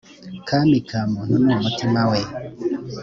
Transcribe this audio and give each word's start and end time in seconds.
kami 0.49 0.77
kamuntu 0.89 1.35
numutimawe. 1.45 2.19